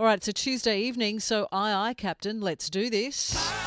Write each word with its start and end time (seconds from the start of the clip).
All 0.00 0.06
right, 0.06 0.26
a 0.26 0.32
Tuesday 0.32 0.80
evening, 0.80 1.20
so 1.20 1.46
aye, 1.52 1.74
aye, 1.74 1.92
Captain, 1.92 2.40
let's 2.40 2.70
do 2.70 2.88
this. 2.88 3.59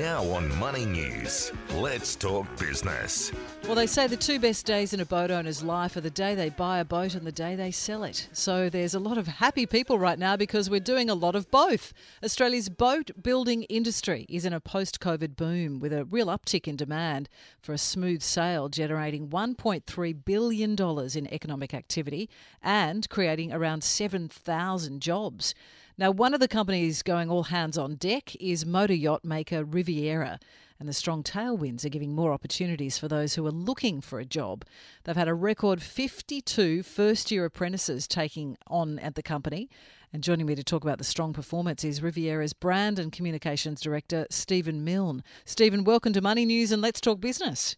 Now 0.00 0.24
on 0.30 0.48
Money 0.58 0.86
News, 0.86 1.52
let's 1.74 2.16
talk 2.16 2.46
business. 2.58 3.30
Well, 3.64 3.74
they 3.74 3.86
say 3.86 4.06
the 4.06 4.16
two 4.16 4.38
best 4.38 4.64
days 4.64 4.94
in 4.94 5.00
a 5.00 5.04
boat 5.04 5.30
owner's 5.30 5.62
life 5.62 5.94
are 5.94 6.00
the 6.00 6.08
day 6.08 6.34
they 6.34 6.48
buy 6.48 6.78
a 6.78 6.86
boat 6.86 7.14
and 7.14 7.26
the 7.26 7.32
day 7.32 7.54
they 7.54 7.70
sell 7.70 8.04
it. 8.04 8.26
So 8.32 8.70
there's 8.70 8.94
a 8.94 8.98
lot 8.98 9.18
of 9.18 9.26
happy 9.26 9.66
people 9.66 9.98
right 9.98 10.18
now 10.18 10.38
because 10.38 10.70
we're 10.70 10.80
doing 10.80 11.10
a 11.10 11.14
lot 11.14 11.34
of 11.34 11.50
both. 11.50 11.92
Australia's 12.24 12.70
boat 12.70 13.10
building 13.22 13.64
industry 13.64 14.24
is 14.30 14.46
in 14.46 14.54
a 14.54 14.60
post 14.60 15.00
COVID 15.00 15.36
boom 15.36 15.80
with 15.80 15.92
a 15.92 16.06
real 16.06 16.28
uptick 16.28 16.66
in 16.66 16.76
demand 16.76 17.28
for 17.60 17.74
a 17.74 17.78
smooth 17.78 18.22
sail, 18.22 18.70
generating 18.70 19.28
$1.3 19.28 20.24
billion 20.24 20.76
in 21.14 21.34
economic 21.34 21.74
activity 21.74 22.30
and 22.62 23.06
creating 23.10 23.52
around 23.52 23.84
7,000 23.84 25.02
jobs. 25.02 25.54
Now, 26.00 26.10
one 26.10 26.32
of 26.32 26.40
the 26.40 26.48
companies 26.48 27.02
going 27.02 27.28
all 27.28 27.42
hands 27.42 27.76
on 27.76 27.96
deck 27.96 28.34
is 28.36 28.64
motor 28.64 28.94
yacht 28.94 29.22
maker 29.22 29.64
Riviera, 29.66 30.40
and 30.78 30.88
the 30.88 30.94
strong 30.94 31.22
tailwinds 31.22 31.84
are 31.84 31.90
giving 31.90 32.14
more 32.14 32.32
opportunities 32.32 32.96
for 32.96 33.06
those 33.06 33.34
who 33.34 33.46
are 33.46 33.50
looking 33.50 34.00
for 34.00 34.18
a 34.18 34.24
job. 34.24 34.64
They've 35.04 35.14
had 35.14 35.28
a 35.28 35.34
record 35.34 35.82
52 35.82 36.84
first 36.84 37.30
year 37.30 37.44
apprentices 37.44 38.08
taking 38.08 38.56
on 38.66 38.98
at 39.00 39.14
the 39.14 39.22
company. 39.22 39.68
And 40.10 40.22
joining 40.22 40.46
me 40.46 40.54
to 40.54 40.64
talk 40.64 40.84
about 40.84 40.96
the 40.96 41.04
strong 41.04 41.34
performance 41.34 41.84
is 41.84 42.02
Riviera's 42.02 42.54
Brand 42.54 42.98
and 42.98 43.12
Communications 43.12 43.82
Director, 43.82 44.26
Stephen 44.30 44.82
Milne. 44.82 45.22
Stephen, 45.44 45.84
welcome 45.84 46.14
to 46.14 46.22
Money 46.22 46.46
News 46.46 46.72
and 46.72 46.80
Let's 46.80 47.02
Talk 47.02 47.20
Business. 47.20 47.76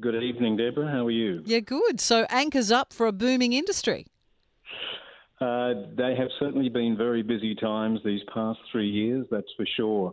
Good 0.00 0.20
evening, 0.20 0.56
Deborah. 0.56 0.90
How 0.90 1.06
are 1.06 1.12
you? 1.12 1.44
Yeah, 1.46 1.60
good. 1.60 2.00
So, 2.00 2.26
anchors 2.30 2.72
up 2.72 2.92
for 2.92 3.06
a 3.06 3.12
booming 3.12 3.52
industry. 3.52 4.06
Uh, 5.40 5.72
they 5.96 6.14
have 6.14 6.28
certainly 6.38 6.68
been 6.68 6.96
very 6.96 7.22
busy 7.22 7.54
times 7.54 8.00
these 8.04 8.20
past 8.32 8.58
three 8.70 8.88
years, 8.88 9.26
that's 9.30 9.50
for 9.56 9.66
sure. 9.76 10.12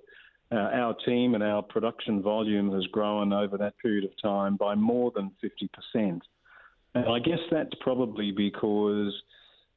Uh, 0.52 0.70
our 0.74 0.96
team 1.06 1.36
and 1.36 1.44
our 1.44 1.62
production 1.62 2.22
volume 2.22 2.72
has 2.72 2.86
grown 2.88 3.34
over 3.34 3.58
that 3.58 3.78
period 3.80 4.06
of 4.06 4.12
time 4.22 4.56
by 4.56 4.74
more 4.74 5.12
than 5.14 5.32
50%. 5.44 6.22
And 6.96 7.06
I 7.10 7.20
guess 7.20 7.40
that's 7.52 7.74
probably 7.82 8.32
because 8.32 9.14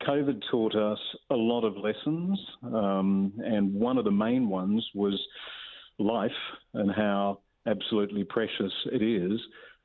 COVID 0.06 0.41
taught 0.51 0.77
us 0.77 0.98
a 1.31 1.34
lot 1.34 1.65
of 1.65 1.77
lessons, 1.77 2.39
um, 2.62 3.33
and 3.39 3.75
one 3.75 3.98
of 3.98 4.05
the 4.05 4.11
main 4.11 4.48
ones 4.48 4.87
was 4.95 5.21
life 5.98 6.31
and 6.75 6.91
how 6.91 7.41
absolutely 7.67 8.25
precious 8.25 8.73
it 8.93 9.03
is. 9.03 9.39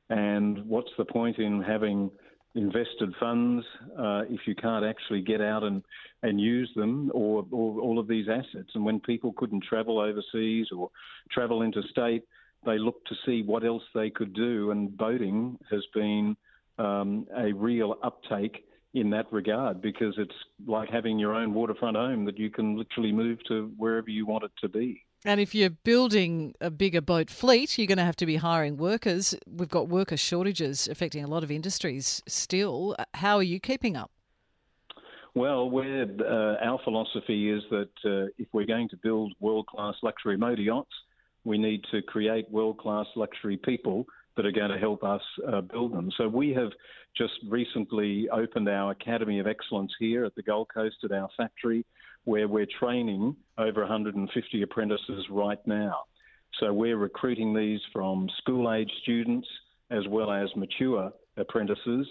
And 0.08 0.64
what's 0.66 0.90
the 0.96 1.04
point 1.04 1.38
in 1.38 1.60
having 1.62 2.10
invested 2.56 3.14
funds 3.20 3.64
uh, 3.98 4.22
if 4.28 4.40
you 4.46 4.54
can't 4.54 4.84
actually 4.84 5.20
get 5.20 5.40
out 5.40 5.62
and, 5.62 5.82
and 6.22 6.40
use 6.40 6.70
them 6.74 7.10
or, 7.14 7.46
or 7.50 7.80
all 7.80 7.98
of 7.98 8.08
these 8.08 8.26
assets. 8.28 8.70
And 8.74 8.84
when 8.84 9.00
people 9.00 9.32
couldn't 9.36 9.64
travel 9.64 9.98
overseas 9.98 10.68
or 10.76 10.90
travel 11.30 11.62
interstate, 11.62 12.24
they 12.64 12.78
looked 12.78 13.06
to 13.08 13.14
see 13.24 13.42
what 13.42 13.64
else 13.64 13.82
they 13.94 14.10
could 14.10 14.32
do. 14.32 14.70
And 14.70 14.96
boating 14.96 15.58
has 15.70 15.84
been 15.94 16.36
um, 16.78 17.26
a 17.36 17.52
real 17.52 17.96
uptake 18.02 18.64
in 18.94 19.10
that 19.10 19.30
regard 19.30 19.82
because 19.82 20.14
it's 20.16 20.34
like 20.66 20.88
having 20.88 21.18
your 21.18 21.34
own 21.34 21.52
waterfront 21.52 21.96
home 21.96 22.24
that 22.24 22.38
you 22.38 22.50
can 22.50 22.76
literally 22.76 23.12
move 23.12 23.38
to 23.48 23.72
wherever 23.76 24.10
you 24.10 24.26
want 24.26 24.44
it 24.44 24.52
to 24.60 24.68
be. 24.68 25.05
And 25.24 25.40
if 25.40 25.54
you're 25.54 25.70
building 25.70 26.54
a 26.60 26.70
bigger 26.70 27.00
boat 27.00 27.30
fleet, 27.30 27.78
you're 27.78 27.86
going 27.86 27.98
to 27.98 28.04
have 28.04 28.16
to 28.16 28.26
be 28.26 28.36
hiring 28.36 28.76
workers. 28.76 29.34
We've 29.46 29.68
got 29.68 29.88
worker 29.88 30.16
shortages 30.16 30.86
affecting 30.86 31.24
a 31.24 31.26
lot 31.26 31.42
of 31.42 31.50
industries 31.50 32.22
still. 32.28 32.94
How 33.14 33.36
are 33.36 33.42
you 33.42 33.58
keeping 33.58 33.96
up? 33.96 34.10
Well, 35.34 35.70
uh, 35.76 36.64
our 36.64 36.78
philosophy 36.82 37.50
is 37.50 37.62
that 37.70 37.90
uh, 38.04 38.30
if 38.38 38.48
we're 38.52 38.66
going 38.66 38.88
to 38.90 38.96
build 38.96 39.34
world 39.40 39.66
class 39.66 39.94
luxury 40.02 40.36
motor 40.38 40.62
yachts, 40.62 40.94
we 41.44 41.58
need 41.58 41.84
to 41.90 42.02
create 42.02 42.50
world 42.50 42.78
class 42.78 43.06
luxury 43.16 43.58
people 43.58 44.06
that 44.36 44.46
are 44.46 44.52
going 44.52 44.70
to 44.70 44.78
help 44.78 45.02
us 45.04 45.20
uh, 45.46 45.60
build 45.60 45.92
them. 45.92 46.10
So 46.16 46.28
we 46.28 46.50
have 46.54 46.70
just 47.16 47.34
recently 47.48 48.28
opened 48.30 48.68
our 48.68 48.92
Academy 48.92 49.38
of 49.38 49.46
Excellence 49.46 49.92
here 49.98 50.24
at 50.24 50.34
the 50.34 50.42
Gold 50.42 50.68
Coast 50.72 50.96
at 51.04 51.12
our 51.12 51.28
factory 51.36 51.84
where 52.26 52.48
we're 52.48 52.66
training 52.78 53.34
over 53.56 53.80
150 53.80 54.62
apprentices 54.62 55.24
right 55.30 55.64
now. 55.66 56.02
So 56.60 56.72
we're 56.72 56.96
recruiting 56.96 57.54
these 57.54 57.80
from 57.92 58.28
school 58.38 58.72
age 58.72 58.90
students 59.02 59.48
as 59.90 60.02
well 60.08 60.32
as 60.32 60.48
mature 60.56 61.12
apprentices 61.36 62.06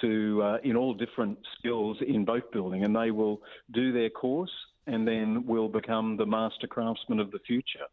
to 0.00 0.42
uh, 0.42 0.56
in 0.64 0.74
all 0.74 0.94
different 0.94 1.38
skills 1.58 1.98
in 2.06 2.24
boat 2.24 2.50
building, 2.50 2.84
and 2.84 2.96
they 2.96 3.10
will 3.10 3.42
do 3.72 3.92
their 3.92 4.10
course 4.10 4.50
and 4.86 5.06
then 5.06 5.46
will 5.46 5.68
become 5.68 6.16
the 6.16 6.24
master 6.24 6.66
craftsmen 6.66 7.20
of 7.20 7.30
the 7.30 7.38
future. 7.40 7.86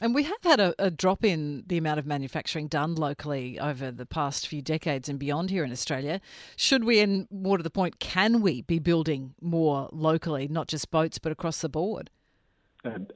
And 0.00 0.14
we 0.14 0.22
have 0.22 0.38
had 0.44 0.60
a, 0.60 0.74
a, 0.78 0.90
drop 0.90 1.24
in 1.24 1.64
the 1.66 1.76
amount 1.76 1.98
of 1.98 2.06
manufacturing 2.06 2.68
done 2.68 2.94
locally 2.94 3.58
over 3.58 3.90
the 3.90 4.06
past 4.06 4.46
few 4.46 4.62
decades 4.62 5.08
and 5.08 5.18
beyond 5.18 5.50
here 5.50 5.64
in 5.64 5.72
Australia. 5.72 6.20
Should 6.54 6.84
we, 6.84 7.00
and 7.00 7.26
more 7.32 7.56
to 7.56 7.64
the 7.64 7.70
point, 7.70 7.98
can 7.98 8.40
we 8.40 8.62
be 8.62 8.78
building 8.78 9.34
more 9.40 9.88
locally, 9.90 10.46
not 10.46 10.68
just 10.68 10.92
boats, 10.92 11.18
but 11.18 11.32
across 11.32 11.60
the 11.60 11.68
board? 11.68 12.10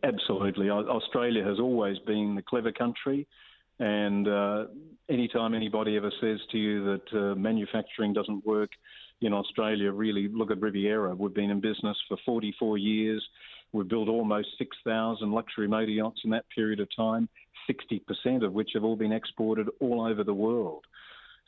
Absolutely. 0.02 0.70
Australia 0.70 1.44
has 1.44 1.60
always 1.60 1.98
been 2.00 2.34
the 2.34 2.42
clever 2.42 2.72
country. 2.72 3.28
And 3.78 4.26
uh, 4.26 4.64
anytime 5.08 5.54
anybody 5.54 5.96
ever 5.96 6.12
says 6.20 6.40
to 6.50 6.58
you 6.58 6.84
that 6.84 7.12
uh, 7.12 7.34
manufacturing 7.36 8.12
doesn't 8.12 8.44
work 8.44 8.70
in 9.20 9.32
Australia, 9.32 9.92
really 9.92 10.28
look 10.28 10.50
at 10.50 10.60
Riviera. 10.60 11.14
We've 11.14 11.32
been 11.32 11.50
in 11.50 11.60
business 11.60 11.96
for 12.08 12.16
44 12.26 12.78
years. 12.78 13.24
We've 13.72 13.88
built 13.88 14.08
almost 14.08 14.48
6,000 14.58 15.32
luxury 15.32 15.66
motor 15.66 15.90
yachts 15.90 16.20
in 16.24 16.30
that 16.30 16.44
period 16.54 16.80
of 16.80 16.88
time, 16.94 17.28
60% 17.68 18.44
of 18.44 18.52
which 18.52 18.70
have 18.74 18.84
all 18.84 18.96
been 18.96 19.12
exported 19.12 19.68
all 19.80 20.06
over 20.06 20.24
the 20.24 20.34
world. 20.34 20.84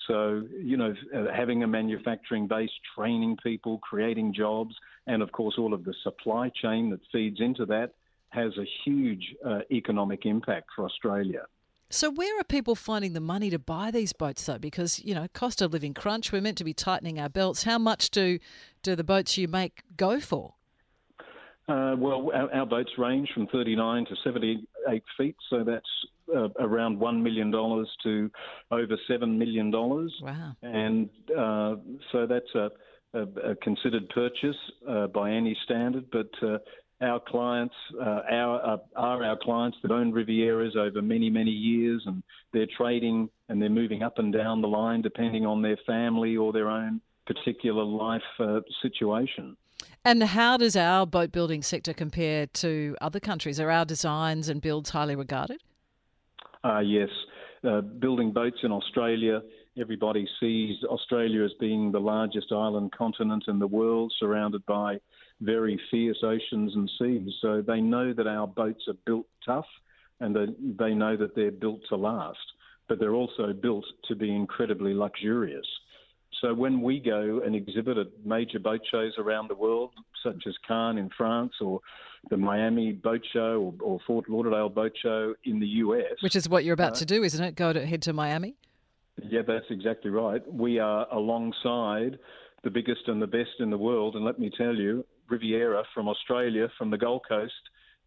So, 0.06 0.42
you 0.58 0.76
know, 0.76 0.94
having 1.34 1.62
a 1.62 1.66
manufacturing 1.66 2.46
base, 2.46 2.70
training 2.96 3.38
people, 3.42 3.78
creating 3.78 4.34
jobs, 4.34 4.74
and 5.06 5.22
of 5.22 5.32
course, 5.32 5.54
all 5.58 5.72
of 5.72 5.84
the 5.84 5.94
supply 6.02 6.50
chain 6.50 6.90
that 6.90 7.00
feeds 7.12 7.40
into 7.40 7.64
that 7.66 7.92
has 8.30 8.52
a 8.58 8.66
huge 8.84 9.34
uh, 9.46 9.60
economic 9.70 10.26
impact 10.26 10.68
for 10.74 10.84
Australia. 10.84 11.46
So, 11.90 12.10
where 12.10 12.38
are 12.40 12.44
people 12.44 12.74
finding 12.74 13.12
the 13.12 13.20
money 13.20 13.50
to 13.50 13.58
buy 13.58 13.90
these 13.90 14.12
boats, 14.12 14.44
though? 14.44 14.58
Because 14.58 14.98
you 15.04 15.14
know, 15.14 15.28
cost 15.32 15.62
of 15.62 15.72
living 15.72 15.94
crunch. 15.94 16.32
We're 16.32 16.40
meant 16.40 16.58
to 16.58 16.64
be 16.64 16.74
tightening 16.74 17.20
our 17.20 17.28
belts. 17.28 17.62
How 17.62 17.78
much 17.78 18.10
do 18.10 18.38
do 18.82 18.96
the 18.96 19.04
boats 19.04 19.38
you 19.38 19.46
make 19.46 19.82
go 19.96 20.18
for? 20.18 20.54
Uh, 21.66 21.94
well, 21.98 22.30
our, 22.34 22.52
our, 22.52 22.66
boats 22.66 22.90
range 22.98 23.26
from 23.32 23.46
39 23.46 24.04
to 24.04 24.14
78 24.22 25.02
feet, 25.16 25.34
so 25.48 25.64
that's 25.64 25.88
uh, 26.36 26.48
around 26.60 26.98
$1 26.98 27.22
million 27.22 27.50
to 27.50 28.30
over 28.70 28.98
$7 29.10 29.38
million. 29.38 29.70
Wow. 29.72 30.52
And 30.62 31.08
uh, 31.30 31.76
so 32.12 32.26
that's 32.26 32.54
a, 32.54 32.70
a, 33.14 33.52
a 33.52 33.56
considered 33.62 34.06
purchase 34.10 34.56
uh, 34.86 35.06
by 35.06 35.30
any 35.30 35.56
standard, 35.64 36.04
but 36.12 36.28
uh, 36.42 36.58
our 37.00 37.20
clients 37.26 37.74
uh, 37.98 38.20
our, 38.30 38.80
are 38.94 39.24
our 39.24 39.38
clients 39.40 39.78
that 39.82 39.90
own 39.90 40.12
Rivieras 40.12 40.76
over 40.76 41.00
many, 41.00 41.30
many 41.30 41.50
years, 41.50 42.02
and 42.04 42.22
they're 42.52 42.68
trading 42.76 43.30
and 43.48 43.60
they're 43.60 43.70
moving 43.70 44.02
up 44.02 44.18
and 44.18 44.34
down 44.34 44.60
the 44.60 44.68
line 44.68 45.00
depending 45.00 45.46
on 45.46 45.62
their 45.62 45.78
family 45.86 46.36
or 46.36 46.52
their 46.52 46.68
own 46.68 47.00
particular 47.26 47.84
life 47.84 48.22
situation. 48.82 49.56
And 50.06 50.22
how 50.22 50.58
does 50.58 50.76
our 50.76 51.06
boat 51.06 51.32
building 51.32 51.62
sector 51.62 51.94
compare 51.94 52.46
to 52.46 52.94
other 53.00 53.20
countries? 53.20 53.58
Are 53.58 53.70
our 53.70 53.86
designs 53.86 54.50
and 54.50 54.60
builds 54.60 54.90
highly 54.90 55.16
regarded? 55.16 55.62
Uh, 56.62 56.80
yes. 56.80 57.08
Uh, 57.66 57.80
building 57.80 58.30
boats 58.30 58.58
in 58.62 58.70
Australia, 58.70 59.40
everybody 59.80 60.28
sees 60.38 60.76
Australia 60.84 61.42
as 61.42 61.52
being 61.58 61.90
the 61.90 62.00
largest 62.00 62.52
island 62.52 62.92
continent 62.92 63.44
in 63.48 63.58
the 63.58 63.66
world, 63.66 64.12
surrounded 64.20 64.64
by 64.66 64.98
very 65.40 65.80
fierce 65.90 66.22
oceans 66.22 66.74
and 66.74 66.90
seas. 66.98 67.32
So 67.40 67.62
they 67.66 67.80
know 67.80 68.12
that 68.12 68.26
our 68.26 68.46
boats 68.46 68.84
are 68.88 68.96
built 69.06 69.26
tough 69.44 69.66
and 70.20 70.36
they 70.78 70.92
know 70.92 71.16
that 71.16 71.34
they're 71.34 71.50
built 71.50 71.80
to 71.88 71.96
last, 71.96 72.38
but 72.88 72.98
they're 72.98 73.14
also 73.14 73.54
built 73.54 73.86
to 74.08 74.14
be 74.14 74.30
incredibly 74.30 74.92
luxurious. 74.92 75.66
So 76.40 76.54
when 76.54 76.80
we 76.80 77.00
go 77.00 77.40
and 77.44 77.54
exhibit 77.54 77.98
at 77.98 78.08
major 78.24 78.58
boat 78.58 78.80
shows 78.90 79.12
around 79.18 79.48
the 79.48 79.54
world, 79.54 79.92
such 80.22 80.42
as 80.46 80.54
Cannes 80.66 80.98
in 80.98 81.10
France 81.16 81.52
or 81.60 81.80
the 82.30 82.36
Miami 82.36 82.92
Boat 82.92 83.22
Show 83.32 83.74
or, 83.80 83.86
or 83.86 83.98
Fort 84.06 84.28
Lauderdale 84.28 84.68
Boat 84.68 84.92
Show 85.02 85.34
in 85.44 85.60
the 85.60 85.66
US, 85.66 86.22
which 86.22 86.36
is 86.36 86.48
what 86.48 86.64
you're 86.64 86.74
about 86.74 86.92
uh, 86.92 86.96
to 86.96 87.06
do, 87.06 87.22
isn't 87.22 87.44
it? 87.44 87.54
Go 87.54 87.72
to 87.72 87.84
head 87.84 88.02
to 88.02 88.12
Miami. 88.12 88.56
Yeah, 89.22 89.42
that's 89.46 89.66
exactly 89.70 90.10
right. 90.10 90.42
We 90.52 90.78
are 90.78 91.06
alongside 91.12 92.18
the 92.64 92.70
biggest 92.70 93.02
and 93.06 93.20
the 93.20 93.26
best 93.26 93.60
in 93.60 93.70
the 93.70 93.78
world, 93.78 94.16
and 94.16 94.24
let 94.24 94.38
me 94.38 94.50
tell 94.56 94.74
you, 94.74 95.04
Riviera 95.28 95.84
from 95.94 96.08
Australia, 96.08 96.68
from 96.76 96.90
the 96.90 96.98
Gold 96.98 97.22
Coast, 97.28 97.52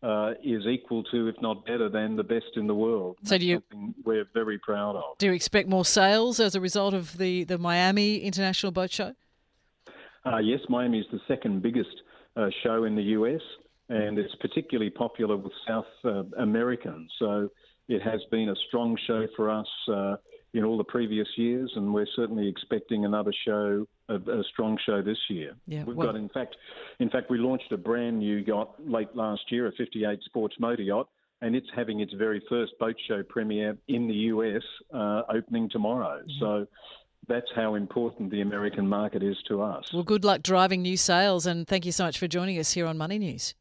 uh, 0.03 0.33
is 0.44 0.65
equal 0.65 1.03
to, 1.05 1.27
if 1.27 1.35
not 1.41 1.65
better 1.65 1.89
than, 1.89 2.15
the 2.15 2.23
best 2.23 2.55
in 2.55 2.67
the 2.67 2.75
world. 2.75 3.17
So, 3.23 3.38
do 3.38 3.45
you? 3.45 3.63
We're 4.03 4.27
very 4.33 4.59
proud 4.59 4.95
of. 4.95 5.17
Do 5.17 5.27
you 5.27 5.33
expect 5.33 5.67
more 5.67 5.85
sales 5.85 6.39
as 6.39 6.55
a 6.55 6.61
result 6.61 6.94
of 6.94 7.17
the 7.17 7.44
the 7.44 7.57
Miami 7.57 8.17
International 8.17 8.71
Boat 8.71 8.91
Show? 8.91 9.13
Uh, 10.25 10.38
yes, 10.38 10.59
Miami 10.69 10.99
is 10.99 11.05
the 11.11 11.19
second 11.27 11.61
biggest 11.61 11.89
uh, 12.35 12.47
show 12.63 12.83
in 12.83 12.95
the 12.95 13.03
US, 13.03 13.41
and 13.89 14.19
it's 14.19 14.35
particularly 14.35 14.89
popular 14.89 15.38
with 15.38 15.53
South 15.67 15.85
uh, 16.03 16.23
Americans. 16.38 17.11
So 17.17 17.49
it 17.88 18.01
has 18.01 18.19
been 18.29 18.49
a 18.49 18.55
strong 18.67 18.97
show 19.07 19.27
for 19.35 19.49
us 19.49 19.67
uh, 19.91 20.15
in 20.53 20.63
all 20.63 20.77
the 20.77 20.83
previous 20.83 21.27
years, 21.38 21.71
and 21.75 21.94
we're 21.94 22.07
certainly 22.15 22.47
expecting 22.47 23.05
another 23.05 23.33
show, 23.45 23.88
a, 24.09 24.15
a 24.15 24.44
strong 24.51 24.77
show 24.86 25.01
this 25.01 25.18
year. 25.30 25.56
Yeah, 25.68 25.83
We've 25.83 25.95
well- 25.95 26.07
got, 26.07 26.15
in 26.15 26.30
fact, 26.30 26.56
in 27.00 27.09
fact, 27.09 27.30
we 27.30 27.38
launched 27.38 27.71
a 27.71 27.77
brand 27.77 28.19
new 28.19 28.38
yacht 28.38 28.75
late 28.80 29.15
last 29.15 29.51
year, 29.51 29.68
a 29.68 29.71
58 29.74 30.21
Sports 30.24 30.56
Motor 30.59 30.83
Yacht, 30.83 31.09
and 31.42 31.56
it's 31.56 31.68
having 31.75 32.00
its 32.00 32.13
very 32.13 32.42
first 32.50 32.74
boat 32.80 32.95
show 33.07 33.24
premiere 33.24 33.77
in 33.88 34.07
the 34.07 34.13
US, 34.13 34.63
uh, 34.94 35.21
opening 35.30 35.69
tomorrow. 35.69 36.19
Mm-hmm. 36.19 36.39
So. 36.39 36.68
That's 37.30 37.51
how 37.57 37.75
important 37.75 38.31
the 38.31 38.39
American 38.39 38.88
market 38.88 39.21
is 39.21 39.36
to 39.50 39.62
us. 39.62 39.92
Well, 39.92 40.04
good 40.04 40.24
luck 40.24 40.44
driving 40.44 40.81
new 40.81 40.95
sales, 40.95 41.45
and 41.45 41.68
thank 41.68 41.86
you 41.86 41.92
so 41.92 42.06
much 42.06 42.18
for 42.18 42.25
joining 42.25 42.57
us 42.57 42.71
here 42.71 42.86
on 42.86 42.98
Money 42.98 43.19
News. 43.19 43.54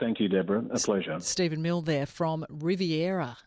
Thank 0.00 0.18
you, 0.18 0.28
Deborah. 0.28 0.64
A 0.72 0.78
pleasure. 0.78 1.20
Stephen 1.20 1.62
Milne 1.62 1.84
there 1.84 2.06
from 2.06 2.44
Riviera. 2.48 3.38